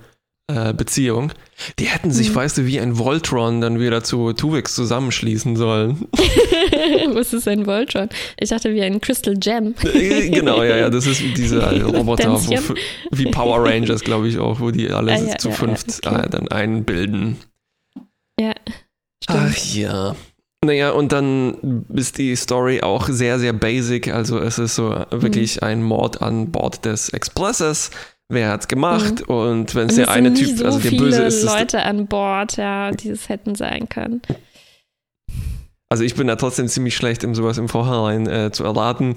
[0.47, 1.31] äh, Beziehung.
[1.77, 2.35] Die hätten sich, Mhm.
[2.35, 6.07] weißt du, wie ein Voltron dann wieder zu Tuvix zusammenschließen sollen.
[7.13, 8.09] Was ist ein Voltron?
[8.39, 9.75] Ich dachte wie ein Crystal Gem.
[9.83, 12.73] Äh, genau, ja, ja, das ist dieser Roboter, wo,
[13.11, 16.05] wie Power Rangers, glaube ich auch, wo die alle Ah, ja, zu ja, ja, fünft
[16.07, 16.21] okay.
[16.25, 17.37] äh, dann einbilden.
[18.39, 18.53] Ja,
[19.27, 19.75] Ach stimmt.
[19.75, 20.15] ja.
[20.65, 24.13] Naja, und dann ist die Story auch sehr, sehr basic.
[24.13, 25.67] Also es ist so wirklich Mhm.
[25.67, 27.91] ein Mord an Bord des Expresses.
[28.28, 29.22] Wer hat's gemacht?
[29.22, 32.91] Und wenn es der eine Typ, so also der Böse ist, Leute an Bord, ja,
[32.91, 34.22] die es hätten sein können.
[35.89, 39.15] also ich bin da trotzdem ziemlich schlecht, im sowas im Vorhinein äh, zu erraten.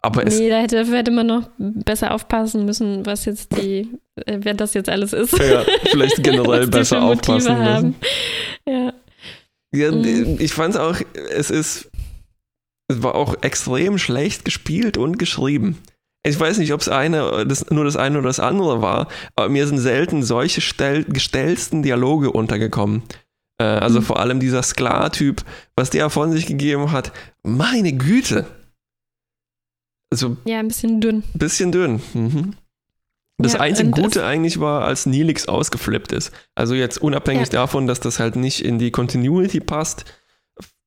[0.00, 3.88] Aber es nee, da hätte, dafür hätte man noch besser aufpassen müssen, was jetzt die,
[4.26, 5.36] äh, wer das jetzt alles ist.
[5.38, 7.94] ja, vielleicht generell besser aufpassen müssen.
[8.66, 8.92] Ja.
[9.74, 10.36] Ja, Mhm.
[10.38, 10.96] ich fand auch,
[11.30, 11.90] es ist,
[12.88, 15.78] es war auch extrem schlecht gespielt und geschrieben.
[16.24, 19.48] Ich weiß nicht, ob es eine, das, nur das eine oder das andere war, aber
[19.48, 23.02] mir sind selten solche stell, gestellsten Dialoge untergekommen.
[23.58, 24.04] Äh, also Mhm.
[24.04, 25.42] vor allem dieser Sklar-Typ,
[25.74, 27.12] was der von sich gegeben hat.
[27.42, 28.46] Meine Güte.
[30.12, 31.24] Also ja, ein bisschen dünn.
[31.34, 32.00] ein bisschen dünn.
[32.14, 32.54] Mhm.
[33.42, 36.32] Das Ja, einzige Gute eigentlich war, als Nilix ausgeflippt ist.
[36.54, 37.60] Also jetzt unabhängig Ja.
[37.60, 40.04] davon, dass das halt nicht in die Continuity passt,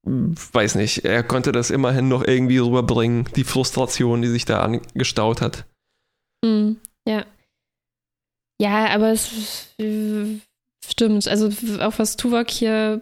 [0.03, 5.41] weiß nicht, er konnte das immerhin noch irgendwie rüberbringen, die Frustration, die sich da angestaut
[5.41, 5.65] hat.
[6.43, 7.25] Hm, ja.
[8.61, 9.73] Ja, aber es
[10.85, 11.27] stimmt.
[11.27, 11.49] Also
[11.81, 13.01] auch was Tuvok hier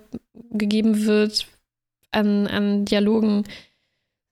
[0.51, 1.47] gegeben wird
[2.11, 3.43] an, an Dialogen,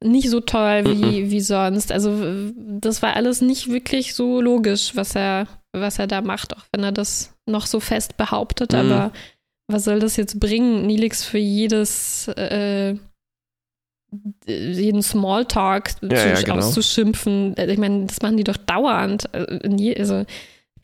[0.03, 1.91] nicht so toll wie, wie sonst.
[1.91, 6.63] Also das war alles nicht wirklich so logisch, was er, was er da macht, auch
[6.71, 8.73] wenn er das noch so fest behauptet.
[8.73, 8.79] Mhm.
[8.79, 9.11] Aber
[9.67, 12.95] was soll das jetzt bringen, Nilix für jedes äh,
[14.45, 16.55] jeden Smalltalk ja, zu, ja, genau.
[16.57, 17.55] auszuschimpfen.
[17.57, 19.29] Ich meine, das machen die doch dauernd.
[19.33, 20.25] Also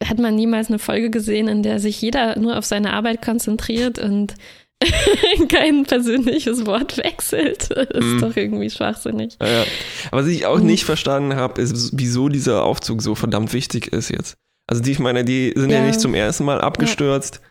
[0.03, 3.99] hat man niemals eine Folge gesehen, in der sich jeder nur auf seine Arbeit konzentriert
[3.99, 4.35] und
[5.49, 7.69] kein persönliches Wort wechselt.
[7.71, 8.19] Das ist mm.
[8.19, 9.37] doch irgendwie schwachsinnig.
[9.41, 9.65] Ja, ja.
[10.11, 14.09] Aber was ich auch nicht verstanden habe, ist, wieso dieser Aufzug so verdammt wichtig ist
[14.09, 14.37] jetzt.
[14.67, 17.41] Also die, ich meine, die sind ja, ja nicht zum ersten Mal abgestürzt.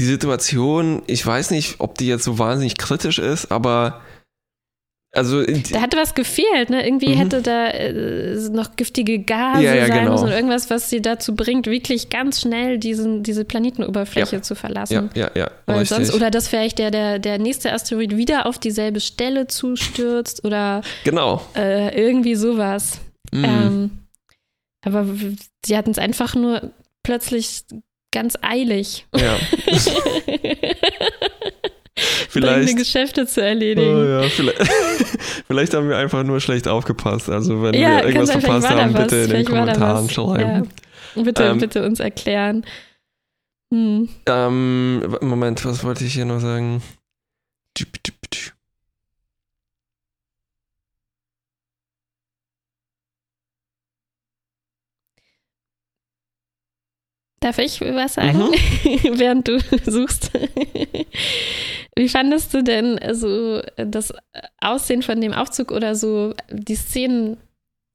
[0.00, 4.00] Die Situation, ich weiß nicht, ob die jetzt so wahnsinnig kritisch ist, aber
[5.12, 6.86] also da hatte was gefehlt, ne?
[6.86, 7.18] Irgendwie mhm.
[7.18, 10.12] hätte da äh, noch giftige Gase ja, ja, sein genau.
[10.12, 14.42] müssen und irgendwas, was sie dazu bringt, wirklich ganz schnell diesen, diese Planetenoberfläche ja.
[14.42, 15.10] zu verlassen.
[15.14, 15.84] Ja, ja, ja.
[15.84, 20.82] Sonst, oder dass vielleicht der, der, der nächste Asteroid wieder auf dieselbe Stelle zustürzt oder
[21.02, 21.44] genau.
[21.56, 23.00] Äh, irgendwie sowas.
[23.32, 23.44] Mhm.
[23.44, 23.90] Ähm,
[24.84, 25.06] aber
[25.66, 26.70] sie hatten es einfach nur
[27.02, 27.64] plötzlich
[28.12, 29.06] ganz eilig.
[29.16, 29.36] Ja.
[32.28, 33.94] vielleicht Geschäfte zu erledigen.
[33.94, 34.58] Oh ja, vielleicht,
[35.46, 37.28] vielleicht, haben wir einfach nur schlecht aufgepasst.
[37.28, 40.68] Also wenn ja, wir irgendwas verpasst haben, bitte in den Kommentaren schreiben.
[41.16, 41.22] Ja.
[41.22, 42.64] Bitte, ähm, bitte uns erklären.
[43.72, 44.08] Hm.
[44.26, 46.82] Ähm, Moment, was wollte ich hier noch sagen?
[57.40, 58.52] Darf ich was sagen, mhm.
[59.18, 60.30] während du suchst?
[61.96, 64.12] Wie fandest du denn so das
[64.60, 67.38] Aussehen von dem Aufzug oder so die Szenen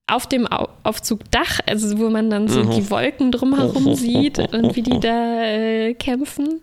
[0.07, 2.71] auf dem Aufzugdach, also wo man dann so mhm.
[2.71, 6.61] die Wolken drumherum sieht und wie die da äh, kämpfen?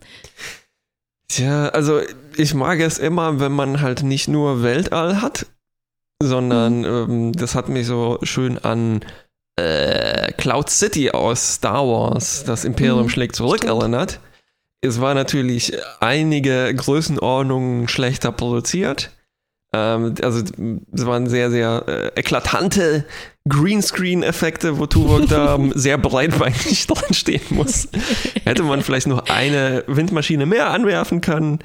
[1.28, 2.00] Tja, also
[2.36, 5.46] ich mag es immer, wenn man halt nicht nur Weltall hat,
[6.22, 6.84] sondern mhm.
[6.84, 9.00] ähm, das hat mich so schön an
[9.56, 13.80] äh, Cloud City aus Star Wars, das Imperium mhm, schlägt zurück, stimmt.
[13.80, 14.20] erinnert.
[14.80, 19.10] Es war natürlich einige Größenordnungen schlechter produziert.
[19.74, 23.04] Ähm, also es waren sehr, sehr äh, eklatante
[23.48, 27.88] Greenscreen-Effekte, wo Tuvok da sehr breitbeinig dran stehen muss.
[28.44, 31.60] Hätte man vielleicht noch eine Windmaschine mehr anwerfen können.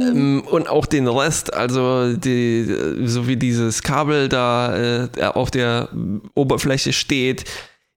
[0.00, 2.66] Ähm, und auch den Rest, also die,
[3.04, 5.88] so wie dieses Kabel da äh, auf der
[6.34, 7.44] Oberfläche steht,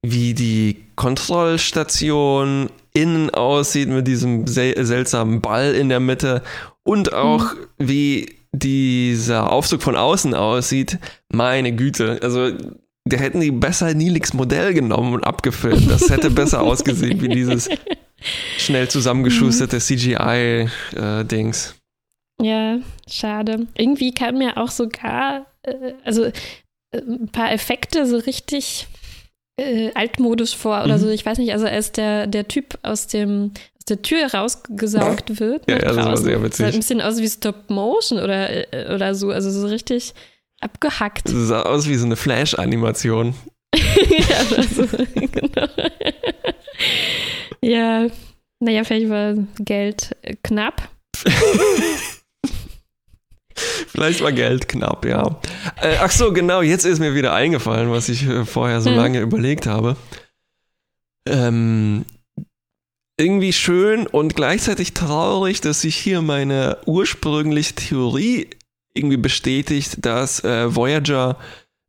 [0.01, 6.41] wie die Kontrollstation innen aussieht mit diesem sel seltsamen Ball in der Mitte
[6.83, 7.57] und auch mhm.
[7.77, 10.97] wie dieser Aufzug von außen aussieht.
[11.29, 12.51] Meine Güte, also
[13.05, 15.91] da hätten die besser Nilix Modell genommen und abgefilmt.
[15.91, 17.69] Das hätte besser ausgesehen wie dieses
[18.57, 21.74] schnell zusammengeschusterte CGI-Dings.
[22.41, 23.67] Äh, ja, schade.
[23.77, 26.31] Irgendwie kam mir auch sogar, äh, also äh,
[26.93, 28.87] ein paar Effekte so richtig
[29.57, 31.01] äh, altmodisch vor oder mhm.
[31.01, 31.09] so.
[31.09, 35.69] Ich weiß nicht, also als der, der Typ aus dem aus der Tür rausgesaugt wird.
[35.69, 36.65] Ja, ja das war sehr witzig.
[36.65, 40.13] Sah ein bisschen aus wie Stop Motion oder, äh, oder so, also so richtig
[40.59, 41.27] abgehackt.
[41.27, 43.35] Das sah aus wie so eine Flash-Animation.
[43.75, 45.67] ja, also, genau.
[47.61, 48.07] ja,
[48.59, 50.89] naja, vielleicht war Geld knapp.
[53.55, 55.39] Vielleicht war Geld knapp, ja.
[55.81, 58.97] Äh, ach so, genau, jetzt ist mir wieder eingefallen, was ich äh, vorher so hm.
[58.97, 59.95] lange überlegt habe.
[61.27, 62.05] Ähm,
[63.17, 68.49] irgendwie schön und gleichzeitig traurig, dass sich hier meine ursprüngliche Theorie
[68.93, 71.37] irgendwie bestätigt, dass äh, Voyager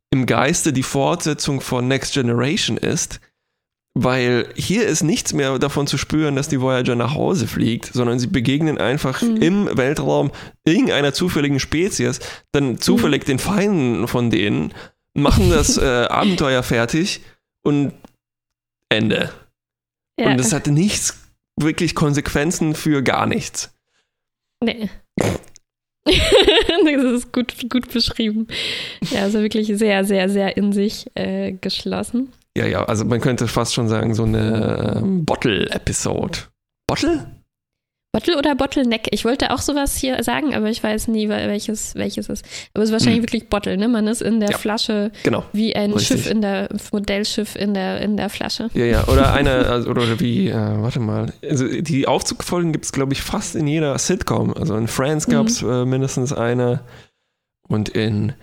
[0.09, 3.19] im Geiste die Fortsetzung von Next Generation ist.
[3.99, 8.19] Weil hier ist nichts mehr davon zu spüren, dass die Voyager nach Hause fliegt, sondern
[8.19, 9.37] sie begegnen einfach mhm.
[9.37, 10.29] im Weltraum
[10.65, 12.19] irgendeiner zufälligen Spezies,
[12.51, 13.25] dann zufällig mhm.
[13.25, 14.71] den Feinden von denen,
[15.15, 17.21] machen das äh, Abenteuer fertig
[17.63, 17.91] und
[18.89, 19.31] Ende.
[20.19, 20.27] Ja.
[20.27, 21.17] Und es hatte nichts,
[21.59, 23.73] wirklich Konsequenzen für gar nichts.
[24.63, 24.89] Nee.
[26.85, 28.47] das ist gut, gut beschrieben.
[29.11, 32.31] Ja, also wirklich sehr, sehr, sehr in sich äh, geschlossen.
[32.57, 36.39] Ja, ja, also man könnte fast schon sagen, so eine ähm, Bottle-Episode.
[36.87, 37.37] Bottle?
[38.11, 39.09] Bottle oder Bottleneck?
[39.11, 42.43] Ich wollte auch sowas hier sagen, aber ich weiß nie, welches, welches ist.
[42.73, 43.23] Aber es ist wahrscheinlich hm.
[43.25, 43.87] wirklich Bottle, ne?
[43.87, 46.23] Man ist in der ja, Flasche genau, wie ein richtig.
[46.23, 48.69] Schiff in der, Modellschiff in der, in der Flasche.
[48.73, 51.31] Ja, ja, oder eine, also, oder wie, äh, warte mal.
[51.47, 54.51] Also die Aufzugfolgen gibt es, glaube ich, fast in jeder Sitcom.
[54.55, 55.69] Also in Friends gab es mhm.
[55.69, 56.79] äh, mindestens eine
[57.67, 58.33] und in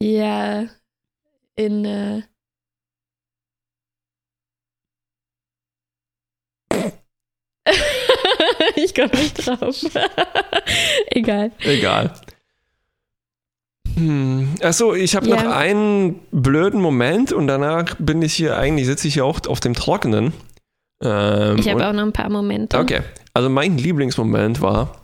[0.00, 0.66] ja,
[1.58, 2.22] in äh,
[8.76, 9.76] ich komme nicht drauf.
[11.10, 11.50] Egal.
[11.60, 12.14] Egal.
[13.94, 14.54] Hm.
[14.62, 15.36] Achso, ich habe ja.
[15.36, 19.60] noch einen blöden Moment und danach bin ich hier eigentlich, sitze ich hier auch auf
[19.60, 20.32] dem Trockenen.
[21.02, 22.78] Ähm, ich habe auch noch ein paar Momente.
[22.78, 23.00] Okay.
[23.34, 24.97] Also mein Lieblingsmoment war,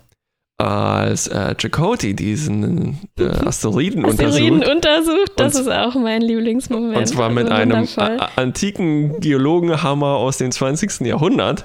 [0.66, 4.68] als äh, Chakotay diesen äh, Asteroiden Asteroiden untersucht.
[4.76, 6.96] untersucht, das Und- ist auch mein Lieblingsmoment.
[6.96, 11.00] Und zwar mit Also einem antiken Geologenhammer aus dem 20.
[11.06, 11.64] Jahrhundert.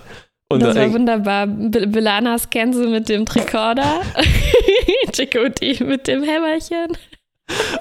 [0.52, 1.48] Und, Das da- war wunderbar.
[1.48, 4.02] Be Belana scannt sie mit dem Tricorder.
[5.14, 6.98] Chakotay mit dem Hämmerchen.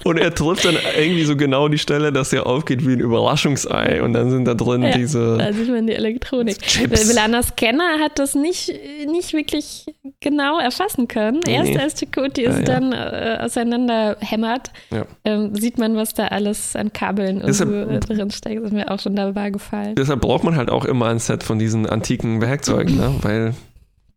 [0.04, 4.02] Und er trifft dann irgendwie so genau die Stelle, dass er aufgeht wie ein Überraschungsei.
[4.02, 6.58] Und dann sind da drin Ja, diese Da sieht man die Elektronik.
[6.60, 7.08] Chips.
[7.08, 8.72] Belanas Scanner hat das nicht,
[9.06, 9.86] nicht wirklich
[10.20, 11.40] genau erfassen können.
[11.46, 12.62] Nee, Erst als Chakotay Ja, es ja.
[12.64, 15.04] dann äh, auseinander hämmert, Ja.
[15.24, 18.58] ähm, sieht man, was da alles an Kabeln und Deshalb- so äh, drin steckt.
[18.60, 19.94] Das ist mir auch schon dabei gefallen.
[19.96, 23.14] Deshalb braucht man halt auch immer ein Set von diesen antiken Werkzeugen, ne?
[23.22, 23.54] weil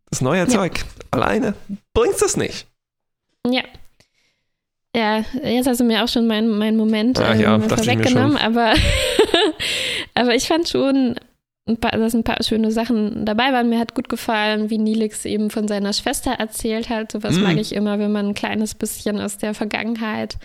[0.10, 1.54] das neue Zeug alleine
[1.94, 2.68] bringt es nicht.
[3.50, 3.62] Ja.
[4.96, 8.74] Ja, jetzt hast du mir auch schon meinen mein Moment ähm, ja, mir vorweggenommen, aber,
[10.16, 11.16] aber ich fand schon,
[11.68, 13.70] ein paar, dass ein paar schöne Sachen dabei waren.
[13.70, 17.12] Mir hat gut gefallen, wie Nilix eben von seiner Schwester erzählt hat.
[17.12, 17.44] Sowas Mm.
[17.44, 20.38] mag ich immer, wenn man ein kleines bisschen aus der Vergangenheit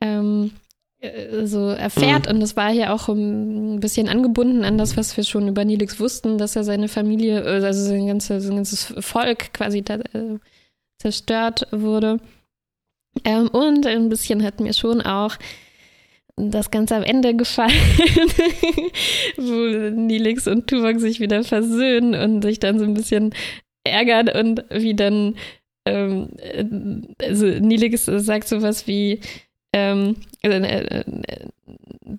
[0.00, 0.52] ähm,
[1.00, 2.28] äh, so erfährt.
[2.28, 5.98] Und das war hier auch ein bisschen angebunden an das, was wir schon über Nilix
[5.98, 10.38] wussten, dass er seine Familie, äh, also sein, ganze, sein ganzes Volk quasi da, äh,
[10.98, 12.18] zerstört wurde.
[13.24, 15.36] Ähm, und ein bisschen hat mir schon auch
[16.36, 17.72] das Ganze am Ende gefallen,
[19.36, 23.34] wo Nilix und Tuvok sich wieder versöhnen und sich dann so ein bisschen
[23.84, 25.36] ärgern und wie dann
[25.84, 26.64] ähm, äh,
[27.26, 29.20] also Nilix sagt sowas wie
[29.72, 31.04] ähm, äh, äh,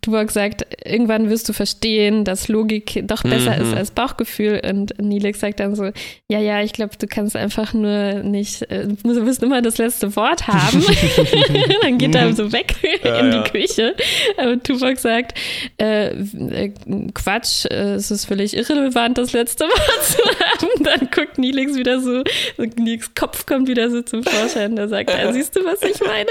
[0.02, 3.63] Tuvok sagt, irgendwann wirst du verstehen, dass Logik doch besser Mhm.
[3.63, 4.62] ist als Bauchgefühl.
[4.69, 5.91] Und Nilix sagt dann so,
[6.30, 10.15] ja, ja, ich glaube, du kannst einfach nur nicht, äh, du wirst immer das letzte
[10.15, 10.84] Wort haben.
[11.82, 13.43] dann geht er so weg Ja, in die ja.
[13.43, 13.96] Küche.
[14.38, 15.38] Aber Tuvok sagt,
[15.78, 16.72] äh, äh,
[17.13, 20.84] Quatsch, äh, es ist völlig irrelevant, das letzte Wort zu haben.
[20.84, 22.24] Dann guckt Nilix wieder so,
[22.58, 24.76] Nilix Kopf kommt wieder so zum Vorschein.
[24.76, 26.30] Da sagt er, siehst du, was ich meine?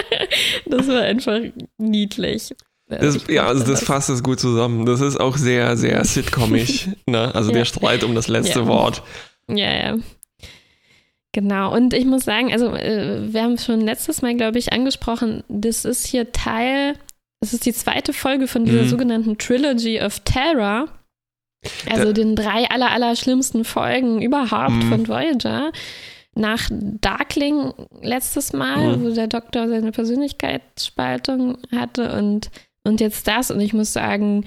[0.66, 1.40] das war einfach
[1.78, 2.54] niedlich.
[2.88, 4.84] Das, Ich ja, also das fasst es gut zusammen.
[4.86, 6.88] Das ist auch sehr, sehr sitcomig.
[7.06, 7.34] ne?
[7.34, 7.58] Also Ja.
[7.58, 8.66] der Streit um das letzte Ja.
[8.66, 9.02] Wort.
[9.48, 9.96] Ja, ja.
[11.34, 15.42] Genau, und ich muss sagen, also äh, wir haben schon letztes Mal, glaube ich, angesprochen,
[15.48, 16.94] das ist hier Teil,
[17.40, 18.88] das ist die zweite Folge von dieser Mhm.
[18.88, 20.88] sogenannten Trilogy of Terror.
[21.88, 24.88] Also Da- den drei aller, aller schlimmsten Folgen überhaupt Mhm.
[24.90, 25.72] von Voyager.
[26.34, 29.02] Nach Darkling letztes Mal, Mhm.
[29.04, 32.50] wo der Doktor seine Persönlichkeitsspaltung hatte und,
[32.84, 33.50] und jetzt das.
[33.50, 34.44] Und ich muss sagen,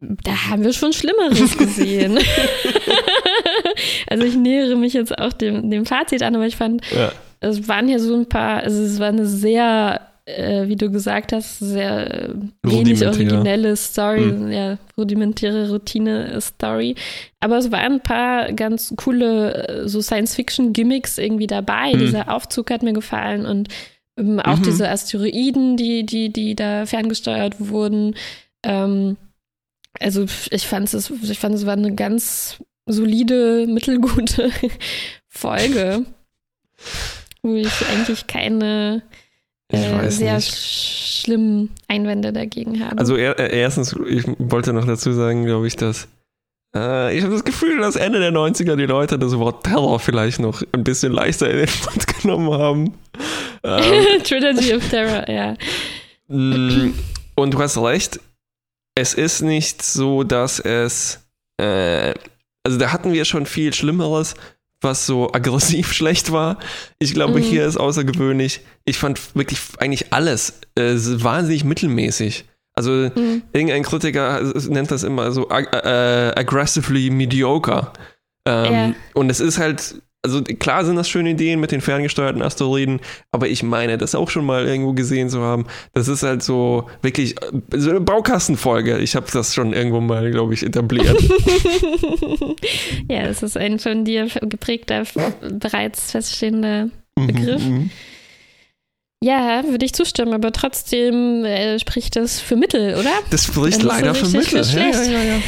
[0.00, 2.18] da haben wir schon Schlimmeres gesehen.
[4.08, 7.12] also ich nähere mich jetzt auch dem, dem Fazit an, aber ich fand, Ja.
[7.40, 11.32] es waren hier so ein paar, also es war eine sehr, äh, wie du gesagt
[11.32, 14.52] hast, sehr äh, wenig originelle Story, Mhm.
[14.52, 16.94] ja, rudimentäre Routine-Story.
[17.40, 21.92] Aber es waren ein paar ganz coole äh, so Science-Fiction-Gimmicks irgendwie dabei.
[21.94, 21.98] Mhm.
[21.98, 23.68] Dieser Aufzug hat mir gefallen und
[24.16, 24.62] ähm, auch Mhm.
[24.62, 28.14] diese Asteroiden, die, die, die da ferngesteuert wurden.
[28.62, 29.16] Ähm,
[30.00, 34.50] also ich fand es, ich fand es war eine ganz solide, mittelgute
[35.28, 36.04] Folge,
[37.42, 39.02] wo ich eigentlich keine
[39.72, 40.48] äh, sehr nicht.
[40.48, 42.98] sch schlimmen Einwände dagegen habe.
[42.98, 46.08] Also er, äh, erstens, ich wollte noch dazu sagen, glaube ich, dass
[46.74, 50.40] äh, ich habe das Gefühl, dass Ende der 90er die Leute das Wort Terror vielleicht
[50.40, 52.94] noch ein bisschen leichter in den Mund genommen haben.
[53.62, 55.56] Ähm, Trilogy of Terror, ja.
[56.28, 56.94] Mm,
[57.36, 58.20] Und du hast recht,
[58.94, 61.20] es ist nicht so, dass es,
[61.58, 62.14] äh,
[62.64, 64.34] also da hatten wir schon viel Schlimmeres,
[64.82, 66.58] was so aggressiv schlecht war.
[66.98, 67.42] Ich glaube, Mhm.
[67.44, 68.60] hier ist außergewöhnlich.
[68.84, 72.44] Ich fand wirklich eigentlich alles äh, wahnsinnig mittelmäßig.
[72.74, 73.42] Also Mhm.
[73.52, 77.92] irgendein Kritiker nennt das immer so ag äh, aggressively mediocre.
[78.46, 78.94] Ähm, Ja.
[79.14, 83.00] Und es ist halt, also klar sind das schöne Ideen mit den ferngesteuerten Asteroiden,
[83.32, 85.66] aber ich meine, das auch schon mal irgendwo gesehen zu haben.
[85.94, 88.98] Das ist halt so wirklich äh, so eine Baukastenfolge.
[88.98, 91.20] Ich habe das schon irgendwo mal, glaube ich, etabliert.
[93.08, 95.04] ja, es ist ein von dir geprägter,
[95.58, 97.62] bereits feststehender Begriff.
[97.62, 97.90] Mhm.
[99.24, 103.12] Ja, würde ich zustimmen, aber trotzdem äh, spricht das für Mittel, oder?
[103.30, 104.64] Das spricht ist leider für Mittel.
[104.64, 105.40] für Ja, ja, ja, ja.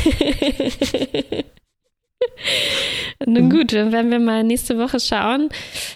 [3.26, 5.48] Nun gut, dann werden wir mal nächste Woche schauen,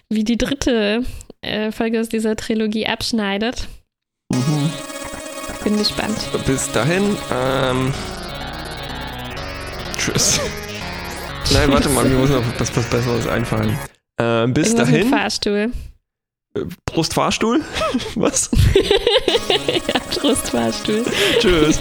[0.09, 1.05] wie die dritte
[1.43, 3.68] äh, Folge aus dieser Trilogie abschneidet.
[4.33, 4.70] Mhm.
[5.64, 6.16] Bin gespannt.
[6.47, 7.93] Bis dahin, ähm,
[9.97, 10.41] tschüss.
[11.53, 13.76] Nein, warte mal, mir muss noch was, was Besseres einfallen.
[14.18, 15.09] Äh, bis Irgendwas dahin.
[15.09, 15.72] Fahrstuhl.
[16.87, 17.61] Brustfahrstuhl?
[18.16, 18.51] was?
[19.87, 21.05] ja, Trostfahrstuhl.
[21.41, 21.81] Tschüss.